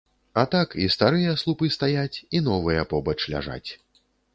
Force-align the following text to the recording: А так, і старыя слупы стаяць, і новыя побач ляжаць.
А 0.43 0.45
так, 0.55 0.73
і 0.85 0.87
старыя 0.95 1.35
слупы 1.43 1.71
стаяць, 1.77 2.21
і 2.39 2.45
новыя 2.51 2.91
побач 2.95 3.21
ляжаць. 3.37 3.67